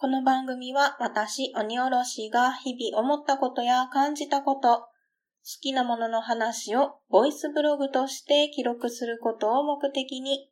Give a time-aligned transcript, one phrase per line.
[0.00, 4.86] この番組は私、鬼おろしが日々思ったことや感じたこと、好
[5.60, 10.48] きなものの話をボイスブログとして記録することを目的に、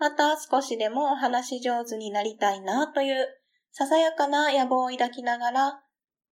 [0.00, 3.28] また少しでもお話上手になりたいなという
[3.70, 5.80] ささやかな野望を抱きながら、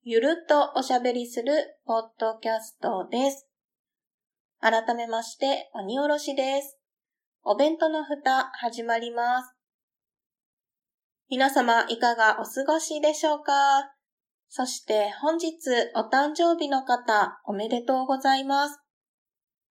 [0.02, 3.46] ゆるっとおしゃべりするポッドキャストです。
[4.60, 6.76] 改めまして、鬼おろしです。
[7.44, 9.57] お弁当の蓋、始まります。
[11.30, 13.52] 皆様、いかがお過ごしでしょうか？
[14.48, 15.50] そして本日
[15.94, 18.80] お誕生日の方、おめでとうございます。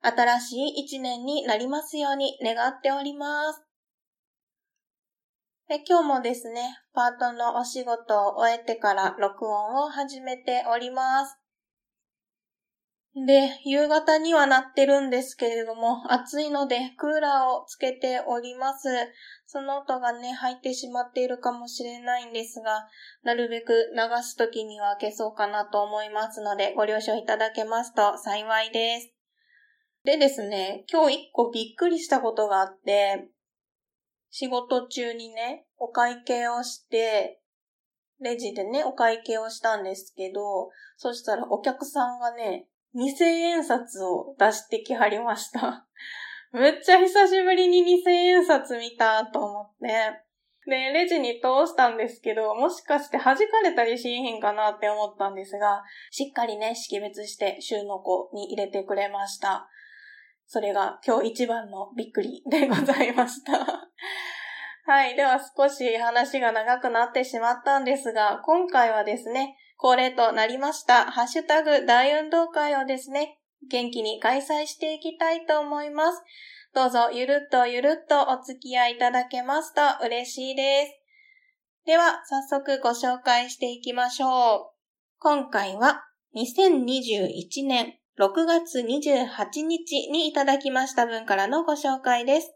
[0.04, 3.64] 新しい一年になりますように願っております。
[5.68, 11.40] で今日もですね、パートのお仕事を終えてから録音を始めております。
[13.26, 18.90] で、夕方にはなってるんですけれども、暑いのでクーラーをつけております。
[19.48, 22.88] その音がね、入ってしまっているかもしれないんですが、
[23.24, 29.14] なるべく流すときには消そうかなと思いますので、ご了承いただけますと幸いです。
[30.04, 33.30] でですね、今日一個びっくりしたことがあって、
[34.30, 37.42] 仕事中にね、お会計をして、
[38.20, 45.86] レジでね、お会計をしたんですけど、そしたらお客さんがね、2000円札を出してきはりました。
[46.52, 50.28] めっちゃ久しぶりに2000円札見たと思って。
[50.66, 59.70] で、レジに通したんですけど、もしかして弾かれたりしへんかなって思ったんですが、しっかりね、識別して収納庫に入れてくれました。
[60.46, 63.54] それが今日一番のびっくりでございました。
[64.86, 65.16] はい。
[65.16, 73.40] では少し話が長くなってしまったんですが、今回はですね、恒例となりました、ハッシュタグ大運動会をですね、
[73.70, 76.24] 元気に開催していきたいと思います。
[76.74, 80.94] どうぞゆるっとゆるっとお付き合いいただけますと嬉しいです。
[81.86, 84.78] では、早速ご紹介していきましょう。
[85.20, 86.04] 今回は
[86.36, 92.54] 2021年6月28日にいただきました分からのご紹介です。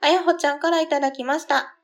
[0.00, 1.76] あやほちゃんからいただきました。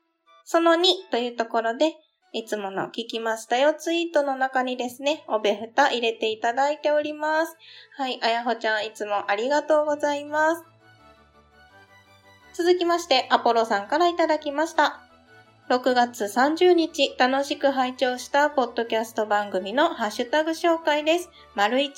[0.45, 1.93] その2というところで、
[2.33, 7.55] いつもの聞きましたよツイートの中にですね、おべふた入れていただいております。
[7.95, 10.63] はい、あやほちゃんいつもありがとうございます。
[12.55, 14.99] 続きまして、アポロさんからいただきました。
[15.69, 21.29] 6月30日、楽しく拝聴したポッドキャスト番組のハッシュタグ紹介です。
[21.53, 21.91] 丸1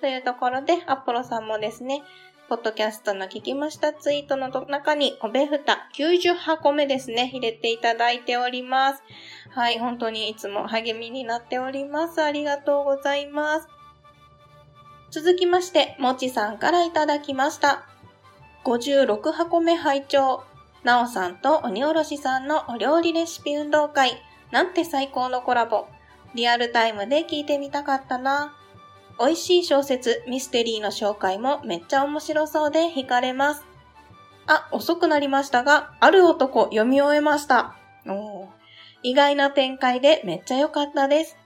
[0.00, 2.02] というところで、アポロさんもですね、
[2.48, 9.02] ポッドキャストの聞きましたツイートの中に、おべふた90箱目ですね、入れていただいております。
[9.50, 12.22] はい、本当にいつも励みになっております。
[12.22, 13.68] ありがとうございます。
[15.10, 17.84] 続きまして、もちさんからいただきました。
[18.64, 20.44] 56箱目拝聴
[20.84, 24.22] なおさんと鬼おろしさんのお料理レシピ運動会。
[24.52, 25.88] なんて最高のコラボ。
[26.36, 28.56] リアルタイムで聞いてみたかったな。
[29.18, 33.64] 美味しい小説、ミステリーの紹介もめっちゃ面白そうで惹かれます。
[34.46, 37.76] あ、遅くなりましたが、ある男読み終えました。
[38.06, 38.48] お
[39.02, 41.36] 意外な展開でめっちゃ良かったです。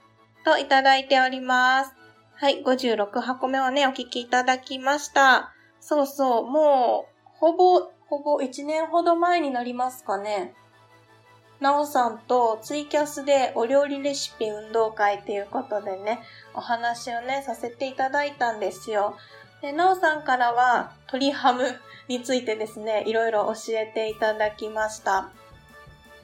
[0.43, 1.93] といただいております。
[2.35, 5.53] はい、56箱目をね、お聞きいただきました。
[5.79, 10.53] そうそう、もう、ほぼ、ほぼ1年ほど前になりますかね。
[11.61, 16.19] なおさんとツイキャスでお料理レシピ運動会っていうことでね、
[16.55, 19.15] お話をね、させていただいたんですよ。
[19.61, 21.63] で、なおさんからは鶏ハム
[22.07, 25.29] についてですね、いろいろ教えていただきました。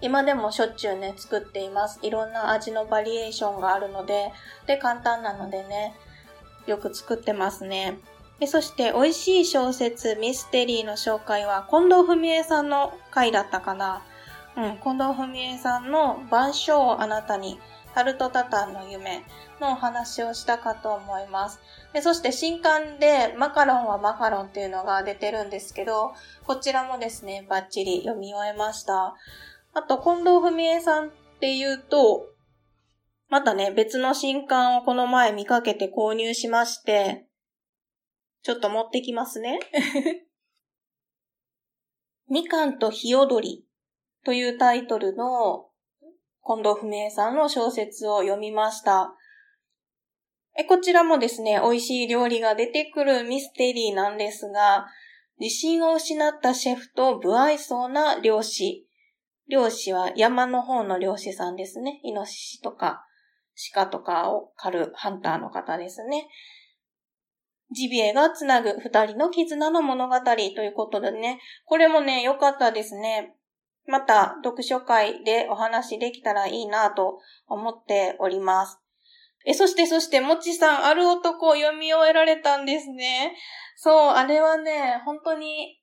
[0.01, 1.99] 今でもしょっちゅうね、作っています。
[2.01, 4.31] いろんな味のバリエーションがあるので、
[4.65, 5.95] で、簡単なのでね、
[6.65, 7.99] よく作ってますね。
[8.39, 14.01] でそして、美味しい小説、ミステリーの紹介は、近藤文江さんの回だったかな。
[14.57, 17.59] うん、近藤文江さんの晩鐘をあなたに、
[17.93, 19.23] タルトタタンの夢
[19.61, 21.59] のお話をしたかと思います。
[21.93, 26.13] でそして新刊でマカロンはマカロンっていうのが出てるんですけど、
[26.45, 29.15] こちらもですね、バッチリ読み終えました。
[29.73, 32.27] あと、近藤文江さんっていうと、
[33.29, 37.27] またね、別の新刊をこの前見かけて購入しまして、
[38.41, 39.59] ちょっと持ってきますね。
[42.27, 43.66] みかんとひよどり
[44.25, 45.67] というタイトルの
[46.45, 49.13] 近藤文江さんの小説を読みました。
[50.57, 54.87] えこちらもですね、美味しい料理が出てくるミステリーなんですが、
[55.39, 58.87] 自信を失ったシェフと不愛想な漁師。
[59.49, 61.99] 漁師は山の方の漁師さんですね。
[62.03, 63.05] イノシシとか
[63.73, 66.27] 鹿とかを狩るハンターの方ですね。
[67.71, 73.35] ジビエがつなぐ二人の絆の物語ということでね、これもね、良かったですね。
[73.87, 78.79] また読書会でお話できたらいいなと思っております。
[79.45, 83.33] え、そしてそして、もちさん、ある男を読み終えられたんですね。
[83.77, 85.79] そう、あれはね、本当に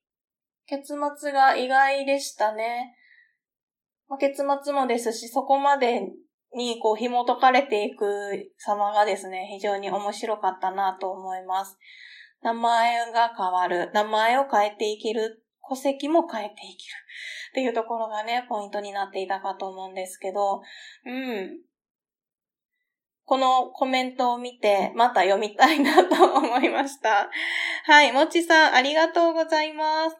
[0.66, 2.94] 結末が意外でしたね。
[4.20, 6.02] 結末もですし、そこまで
[6.54, 8.04] にこう紐解かれていく
[8.58, 11.78] 様がですね、非常に面白かったなと思います。
[12.42, 13.90] 名前が変わる。
[13.94, 15.43] 名前を変えていける。
[15.68, 16.70] 戸籍も変えていける。
[17.50, 20.62] っていうところがね、ポイントになっていたかと思うんですけど、
[21.06, 21.60] うん。
[23.26, 27.30] このコメントを見て、また読みたいなと思いました。
[27.84, 30.16] はい、もちさん、ありがとうございます。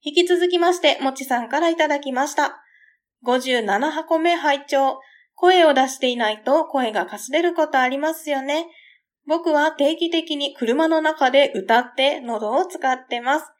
[0.00, 2.64] 引き続きまして、もちさんからいただきました。
[3.24, 5.00] 57箱目拝聴
[5.34, 8.66] 声を出していないと声がかすれることありますよね。
[9.26, 13.52] 僕は定期的に車の中で歌って喉を使ってます。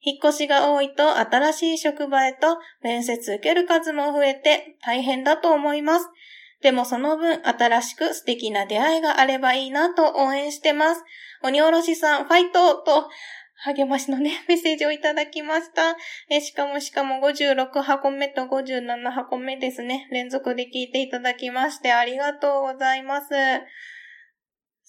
[0.00, 6.08] 引っ越しが多いと新しい職場へと面接受ける数も増えて大変だと思います。
[6.60, 11.04] でもその分新しく素敵な出会いがあればいいなと応援してます。
[11.42, 13.08] 鬼おろしさん、ファイトと
[13.64, 15.96] 励ましのね、 メッセージをいただきました。
[16.28, 20.08] えしかもしかも56箱目と57箱目ですね。
[20.10, 23.34] 連続で聞いていただきましてありがとうございます。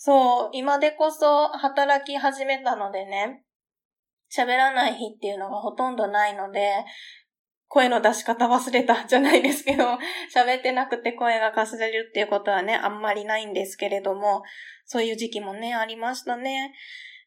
[0.02, 3.44] そう、今でこそ働き始めたのでね、
[4.34, 6.72] 喋らない日っていうのがほとんどないので、
[7.68, 9.84] 声の出し方忘れたじゃないですけど、
[10.34, 14.42] 喋ってなくて声がかすれるっていうことはね、あんまりないんですけれども、
[14.86, 16.74] そういう時期もね、ありましたね。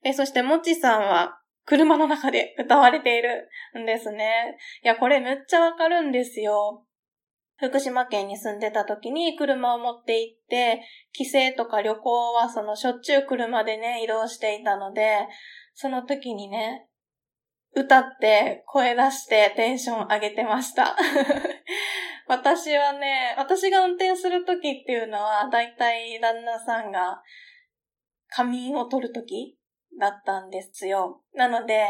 [0.02, 4.56] え、そして、もちさんは、車の中で歌われているんですね。
[4.82, 6.86] いや、これめっちゃわかるんですよ。
[7.62, 10.82] 福島県に住んでた時に車を持って行って、
[11.12, 15.28] 帰省とか旅行はそのしょっちゅう車でね、移動していたので、
[15.72, 16.88] その時にね、
[17.72, 20.96] 歌って声出してテンション上げてました。
[22.26, 27.22] 私はね、私が運転する時っていうのは、だいたい旦那さんが
[28.28, 29.56] 仮眠を取る時
[30.00, 31.22] だったんですよ。
[31.34, 31.86] なので、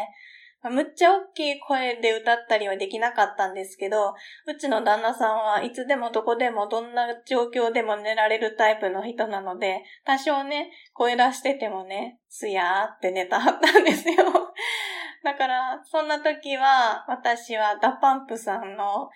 [0.71, 4.15] むっちゃ大きい声で歌ったりはできなかったんですけど、
[4.47, 14.15] うちの旦那さんはいつでもどこでもどんな状況でも寝られるタイプの人なので、多少ね、声出しててもね、すやーって寝たはったんですよ。
[15.25, 19.09] だから、そんな時は、私は DA PUMP さんの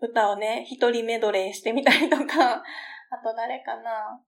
[0.00, 2.62] 歌をね、一人メドレーしてみたりとか、
[3.10, 4.20] あと誰かな。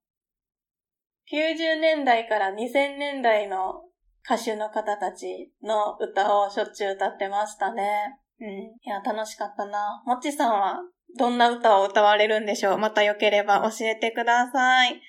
[1.32, 3.82] 90年代から2000年代の
[4.26, 8.18] 歌手の方たちの歌をしょっちゅう歌ってましたね。
[8.40, 8.48] うん。
[8.48, 10.02] いや、楽しかったな。
[10.04, 10.80] もっちさんは
[11.16, 12.78] どんな歌を歌われるんでしょう？
[12.78, 15.00] またよければ教えてください。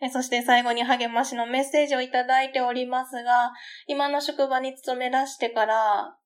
[0.00, 3.52] えそして最後に励ましのメッセージをいただいておりますが、
[3.86, 6.16] 今の職場に勤め出してから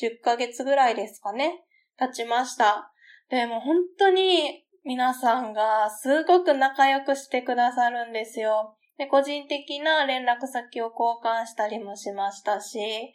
[0.00, 1.64] 10ヶ月ぐらいですかね、
[1.98, 2.92] 経ちました。
[3.30, 8.77] でも本当に皆さんがすごく仲良くしてくださるんですよ。
[8.98, 13.14] で、個人的な連絡先を交換したりもしましたし、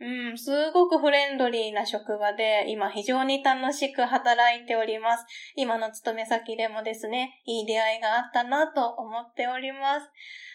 [0.00, 5.24] うん、すごくフレンドリーな職場で、今非常に楽しく働いております。
[5.56, 10.08] 今の勤め先でもですね、いい出会いがあったなと思っております。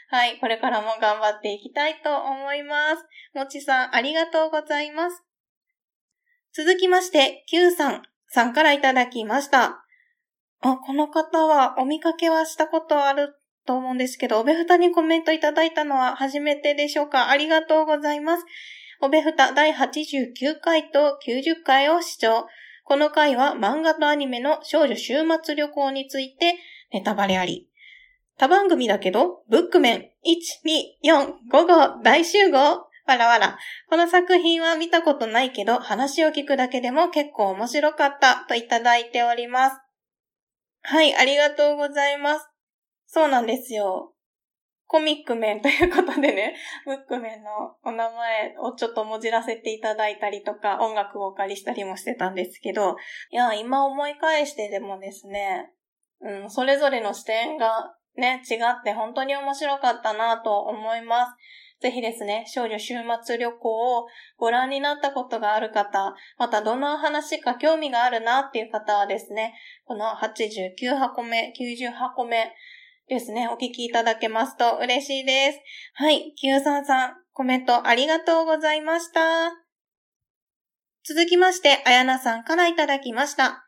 [0.09, 3.05] はい、これからも頑張っていきたいと思います。
[3.35, 5.23] もちさん、ありがとうございます。
[6.53, 9.83] 続きまして、Q さん、さんからいただきました。
[10.61, 17.29] あ、この方はお見かけはしたことあると思うんですけど、おべふたにコメントいただいたのは初めてでしょうか？
[17.29, 18.45] ありがとうございます。
[19.01, 22.45] おべふた第89回と90回を視聴。
[22.85, 26.55] この回は漫画とアニメの少女週末旅行について
[26.91, 27.69] ネタバレあり。
[28.37, 30.03] 他番組だけど、ブックメン1、
[31.05, 33.57] 2、4、5号大集合わらわら。
[33.89, 39.77] この作品は見たことないけど、話を聞くだけでも結構面白かったといただいております。
[40.81, 42.52] はい、ありがとうございます。
[43.13, 44.11] そうなんですよ。
[44.87, 52.95] コミックメンということでね、 ブックメンのお名前をちょっともじらせていただいたりとか、音楽をお借りしたりもしてたんですけど、
[53.29, 55.69] いや、今思い返してでもですね、
[56.21, 61.35] うん、それぞれの視点がね、違って本当に面白かったなと思います。
[61.81, 69.53] ぜひですね、少女週末旅行をご覧になったことがある方、またどの話か興味があるなっていう方はですね、
[69.85, 72.51] この89箱目、90箱目、
[73.13, 75.59] ですね、お聞きいただけますと嬉しいです。
[75.93, 79.51] はい、93さん、コメントありがとうございました。
[81.05, 83.65] 続きまして、あやなさんからいただきました。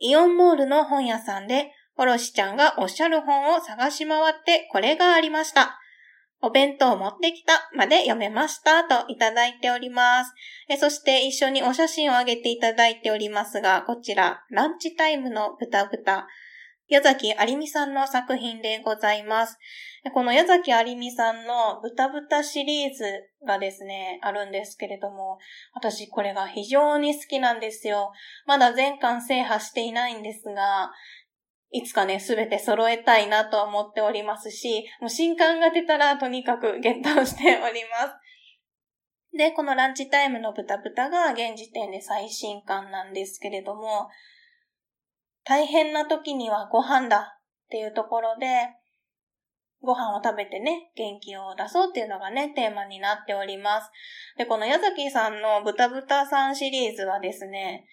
[0.00, 5.78] イオンモールの本屋さんで、おろしちゃんがおっしゃる本を探し回ってこれがありました。
[6.42, 10.34] お弁当を持ってきたまで読めましたといただいております。
[10.68, 16.26] えそして一緒にお写真をあげていただいておりますが、こちら、ランチタイムの豚豚。
[16.88, 19.58] 矢崎有美さんの作品でございます。
[20.12, 23.04] この矢崎有美さんの豚豚シリーズ
[23.46, 25.38] がですね、あるんですけれども、
[25.72, 28.12] 私これが非常に好きなんですよ。
[28.46, 30.92] まだ全巻制覇していないんですが、
[31.70, 38.08] いつかね、すべて揃えたいなと思っておりますし、もう新刊が出たらとにかくゲットしておりま
[39.32, 39.36] す。
[39.36, 44.08] で、このランチタイムの豚豚が現時点で最新刊なんですけれども、
[45.44, 48.46] 大変な時にはご飯だっていうところで、
[49.82, 53.90] ご飯を食べてね、元気を出そうっていうのがね、テーマになっております。
[54.38, 57.84] で、この矢崎さんの豚豚さんシリーズはですね、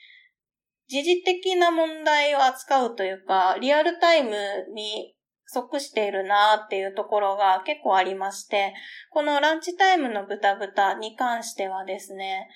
[0.88, 4.31] 時事的な問題を扱うというか、リアルタイム
[4.74, 5.15] に
[5.46, 8.74] 即しているなっていうところが結構ありまして、
[9.10, 12.48] このランチタイムの豚豚に関してはですね、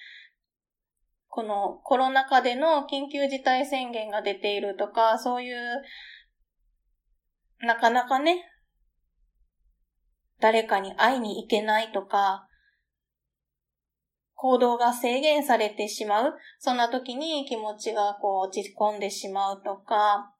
[1.35, 5.83] このコロナ禍での緊急事態宣言が出ているとか、そういう、
[7.59, 8.45] なかなかね、
[10.39, 12.47] 誰かに会いに行けないとか、
[14.35, 16.35] 行動が制限されてしまう。
[16.57, 20.33] そんな時に気持ちがこう落ち込んでしまうとか、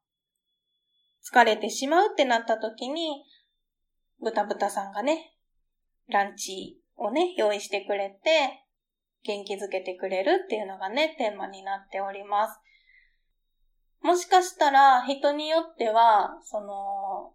[1.30, 3.22] 疲れてしまうってなった時に、
[4.22, 5.34] ブタブタさんがね、
[6.08, 8.65] ランチをね、用意してくれて、
[9.26, 12.60] 元気づけてくれるっていうのがね、テーマになっております。
[14.02, 17.32] もしかしたら人によっては、その、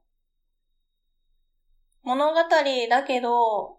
[2.04, 2.36] 物語
[2.90, 3.78] だけど、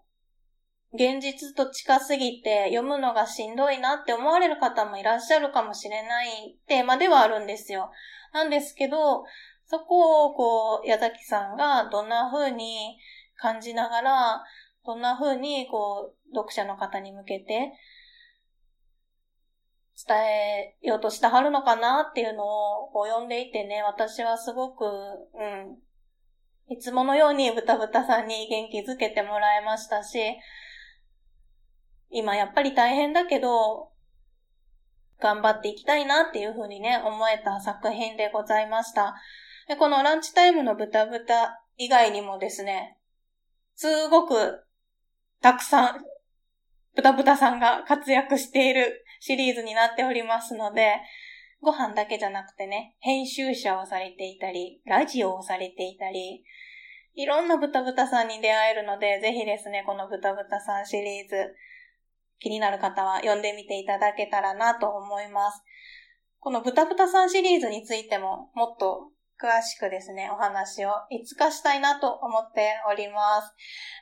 [0.93, 7.89] 現実と近すぎて読むのがしんどいなって思われる方もいらっしゃるかもしれないテーマではあるんですよ。
[8.31, 9.23] なんですけど、
[9.65, 12.99] そこをこう、矢崎さんがどんな風に
[13.37, 14.43] 感じながら、
[14.85, 17.73] どんな風にこう、読者の方に向けて
[20.07, 25.77] 伝えようとしてはるのかなっていうのをこう読んでいてね、私はすごく、うん、
[26.73, 30.19] いつものようにブタブタさんに元気づけてもらいましたし、
[32.09, 33.91] 今やっぱり大変だけど、
[35.19, 39.15] 頑張っていきたいなっていうふうにね、思えた作品でございました。
[39.67, 42.97] でこのランチタイムの豚豚以外にもですね、
[43.75, 44.65] すごく
[45.41, 46.03] たくさん、
[46.95, 50.95] 豚豚さんが活躍しているシリーズになっておりますので、
[51.61, 56.43] ご飯だけじゃなくてね、編集者をされていたり、ラジオをされていたり、
[57.15, 61.55] いろんな豚豚さんに出会えるので、ぜひですね、この豚豚さんシリーズ、
[62.39, 65.63] 気になる方は読んでみていただけたらなと思います。
[66.39, 73.53] このブタブタさんシリーズについてももっと詳しくですね、お話をいつかしたいなと思っております。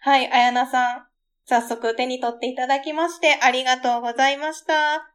[0.02, 1.06] はい、あやなさん、
[1.46, 5.12] 早速手に取っていただきましてありがとうございました。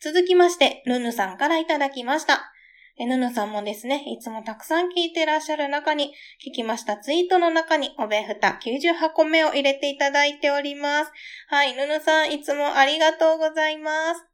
[0.00, 2.52] 続きまして、ルヌさんからいただきました。
[2.98, 6.12] えぬぬさんもですね、いつもたくさん聞いてらっしゃる中に、
[6.44, 11.12] 聞きましたツイートの中に、おべふた98個目を入れていただいております。
[11.48, 14.26] はい、ぬぬさん、いつもありがとうございます。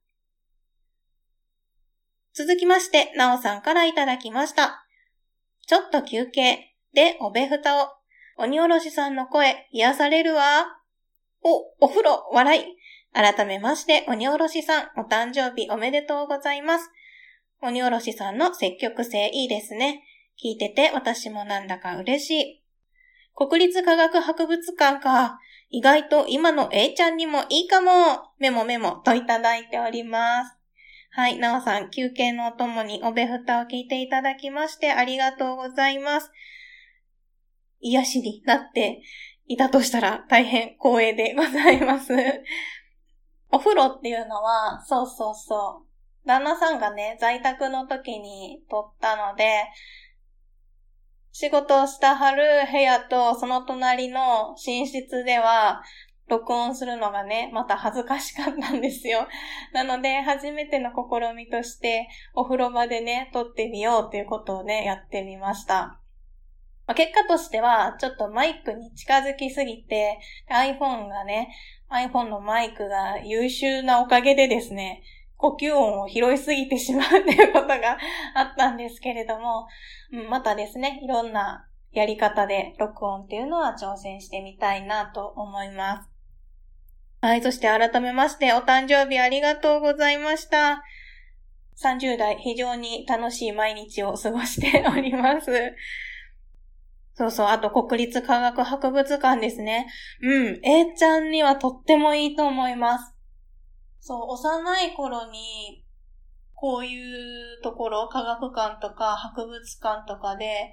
[2.35, 4.87] 続きまして、なおさんからいただきました。
[5.66, 7.88] ちょっと休憩でおべふたを。
[8.38, 10.77] 鬼おろしさんの声、癒されるわ。
[11.42, 12.64] お、お風呂、笑い。
[13.12, 16.90] 改めまして、鬼おろしさん、お誕生日おめでとうございます。
[17.61, 20.04] 鬼おろしさんの積極性いいですね。
[20.42, 22.62] 聞いてて私もなんだか嬉しい。
[23.35, 25.40] 国立科学博物館か。
[25.71, 27.90] 意外と今の A ちゃんにもいいかも。
[28.38, 30.57] メモメモといただいております。
[31.11, 36.30] はい、なおさん、休憩のお供におべふたを聞いていただきましてありがとうございます。
[37.80, 39.02] 癒しになって
[39.49, 42.12] いたとしたら大変光栄でございます。
[43.50, 46.26] お風呂っていうのは、そうそうそう。
[46.28, 49.64] 旦那さんがね、在宅の時に撮ったので、
[51.33, 55.83] 仕事をしたはる部屋とその隣の寝室では、
[56.28, 59.26] 録音するのがね、また恥ずかしかったんですよ。
[59.73, 65.99] なので、初めての試みとして、お風呂場でね、撮ってみようっていうことをね、やってみました。
[66.88, 70.18] まあ、結果としては、ちょっとマイクに近づきすぎて、
[70.50, 71.54] iPhone がね、
[71.90, 75.02] iPhone のマイクが優秀なおかげでですね、
[75.37, 77.99] 呼吸音を拾いすぎてしまうっていうことが
[78.35, 79.68] あったんですけれども、
[80.30, 86.11] またですね、いろんなやり方で録音っていうのは挑戦してみたいなと思います。
[87.21, 90.83] はい、そして改めましてお誕生日ありがとうございました。
[91.76, 95.50] 30代非常に楽しい毎日を過ごしております。
[97.18, 99.88] そうそう、あと国立科学博物館ですね。
[100.22, 103.12] うん、A ちゃんにはとってもいいと思います。
[103.98, 105.84] そう、幼い頃に、
[106.54, 110.72] こういうところ、科学館とか博物館とかで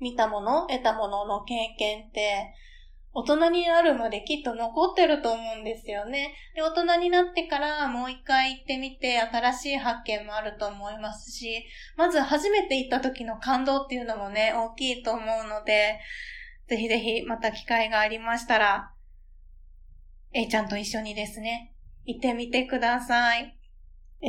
[0.00, 2.52] 見たもの、得たものの経験って、
[3.12, 6.32] 大人になるまできっと残ってると思うんですよね。
[6.54, 11.64] で、大人になってからもう一回行ってみて新しい発見もあると思いますし、
[11.96, 15.98] まず初めて行った時の感動っていうのもね、大きいと思うので、
[16.68, 18.92] ぜひぜひまた機会がありましたら、
[20.32, 21.74] A ちゃんと一緒にですね、
[22.04, 23.56] 行ってみてください。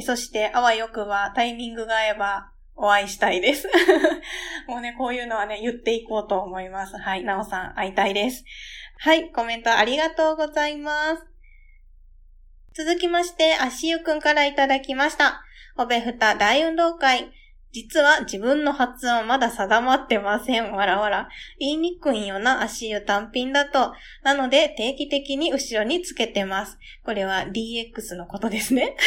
[0.02, 3.68] そして、あわよくはタイミングが合えばお会いしたいです。
[4.68, 6.98] もうね、こういうのはね、言っていこうと思います。
[6.98, 8.44] はい、なおさん、会いたいです。
[9.00, 11.26] はい、コメントありがとうございます。
[12.74, 15.44] 続きまして、足湯くんからいただきました。
[15.78, 17.32] おべふた大運動会。
[17.74, 20.74] 実は自分の発音まだ定まってません。
[20.74, 21.30] わらわら。
[21.58, 23.94] 言いにくいよな足湯単品だと。
[24.24, 26.78] なので定期的に後ろにつけてます。
[27.06, 28.98] これは DX のことですね。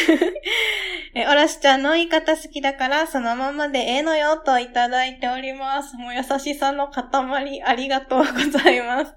[1.15, 5.97] え、おらしちゃんの言い方好きだからそのままでええのよといただいております。
[5.97, 9.15] もう優しさの塊ありがとうございます。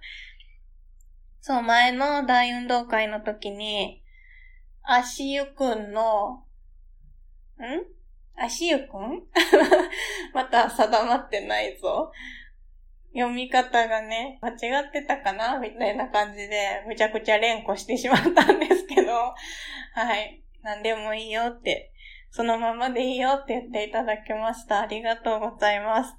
[1.39, 4.04] そう、前の大運動会の時に、
[4.84, 6.44] 足湯くんの、
[7.60, 7.97] ん？
[8.38, 9.24] 足湯くん？
[10.34, 12.12] また定まってないぞ。
[13.13, 15.58] 読み方がね、間違ってたかな？
[15.58, 20.44] みたいな感じで、むちゃくちゃ連呼してしまったんですけど、はい。
[20.62, 21.91] 何でもいいよって、
[22.29, 24.82] そのままでいいよって言っていただきました。
[24.82, 26.15] ありがとうございます。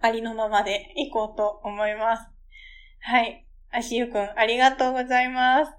[0.00, 2.28] ありのままで行こうと思います。
[3.00, 3.46] はい。
[3.70, 5.72] 足湯くん、ありがとうございます。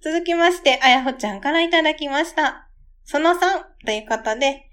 [0.00, 2.67] 続きまして、あやほちゃんからいただきました。
[3.10, 3.36] その3
[3.86, 4.68] ということで、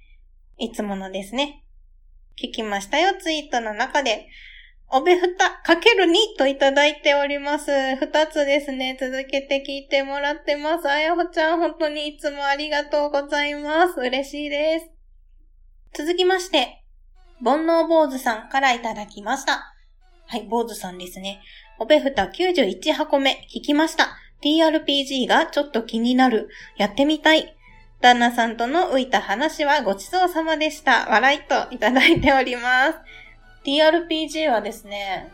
[0.58, 1.64] いつものですね。
[2.38, 4.28] 聞きましたよ、ツイートの中で。
[4.90, 7.72] おべふたかける2といただいております。
[7.96, 8.98] 二つですね。
[9.00, 10.90] 続けて聞いてもらってます。
[10.90, 14.02] あやほちゃん、本当にいつもありがとうございます。
[14.02, 14.90] 嬉しいです。
[16.04, 16.84] 続きまして、
[17.42, 19.74] 煩悩坊主さんからいただきました。
[20.28, 21.40] はい、坊主さんですね。
[21.80, 24.18] おべふた91箱目聞きました。
[24.44, 26.50] TRPG がちょっと気になる。
[26.76, 27.56] やってみたい。
[28.02, 31.08] 旦那さんとの浮いた話はごちそうさまでした。
[31.10, 33.00] 笑いといただいております。
[33.66, 35.32] TRPG はですね、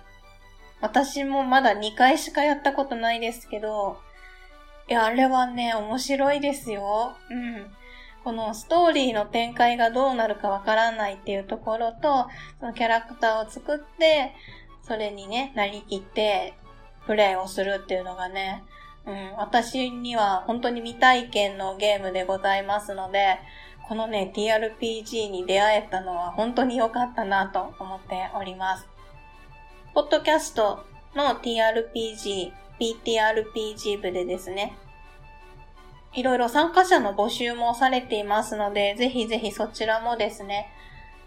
[0.79, 3.97] 私もまだ2回しかやったことないですけど、
[4.87, 7.15] いや、あれはね、面白いですよ。
[7.29, 7.71] うん。
[8.23, 12.27] このストーリーの展開がどうなるかわからないっていうところと、
[12.59, 14.33] そのキャラクターを作って、
[14.83, 16.53] それにね、なりきって
[17.05, 18.63] プレイをするっていうのがね、
[19.05, 23.39] うん、私には本当に未体験のゲームでございますので、
[23.87, 28.87] このね、TRPG に出会えたのは本当に良かったなと思っております。
[29.93, 30.85] ポッドキャスト
[31.15, 34.77] の TRPG、PTRPG 部でですね、
[36.13, 40.69] いろいろ参加者の募集もされていますので、ぜひぜひそちらもですね、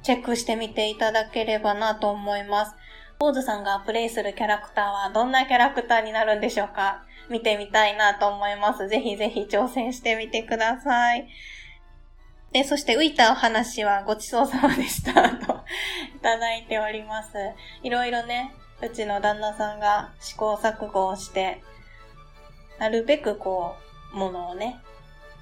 [0.03, 2.75] チェックしてみていただければなと思います。
[3.19, 7.04] ポーズさんがプレイするキャラクターはどんなキャラクターになるんでしょうか？
[7.31, 8.89] 見てみたいなと思います。
[8.89, 11.29] ぜひぜひ挑戦してみてください。
[12.53, 15.65] で、そして浮いたお話はごちそうさまでしたと
[16.17, 17.35] いただいております。
[17.83, 21.63] いろいろね、うちの旦那さんが試行錯誤をして、
[22.79, 23.75] なるべくこ
[24.13, 24.79] う、ものをね、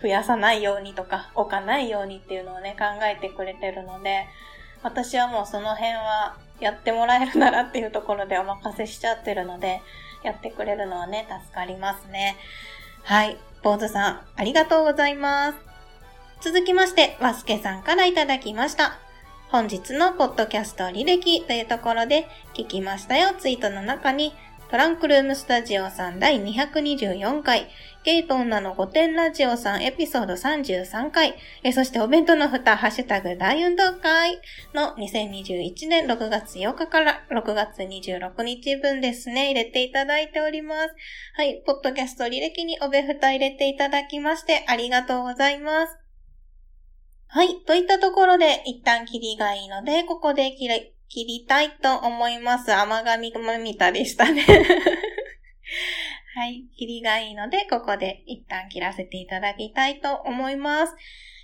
[0.01, 4.27] 増やさないようにとか、置かないようにっていうのをね、考えてくれてるので、
[4.83, 9.83] 私はもうその辺はやってもらえるならっていうところでお任せしちゃってるので、
[10.25, 12.37] やってくれるのはね、助かりますね。
[13.03, 13.37] はい。
[13.63, 15.59] 坊主さん、ありがとうございます。
[16.41, 18.99] 続きまして、ワスケさんからいただきました。
[19.53, 24.33] 本日のポッドキャスト履歴というところで聞きましたよツイートの中に
[24.73, 27.69] トランクルームスタジオさん第224回、
[28.05, 34.41] ゲイと女の御殿ラジオさんエピソード33回、えそしてお弁当の蓋、ハッシュタグ大運動会
[34.73, 40.95] の2021年6月8日から6月26日分ですね、入れていただいております。
[41.37, 45.99] はい、ポッドキャスト履歴におべふた入れていただきましてありがとうございます。
[47.27, 47.61] はい。
[47.67, 52.73] といったところで、一旦切りがいいので、ここで切り、切りたいと思います。
[52.73, 54.47] 甘神まみたでしたね
[56.35, 56.65] はい。
[56.79, 60.97] 切りがいいので、ここで一旦切らせていただきたいと思います。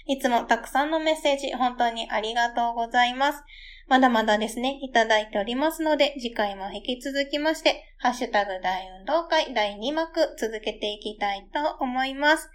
[0.07, 3.45] いつもたくさんのメッセージ、本当にありがとうございます。
[3.89, 12.49] まだまだですね、いただいておりますので、次回も引き続きまして、ハッシュタグ大運動会第2幕続けていきたいと思います。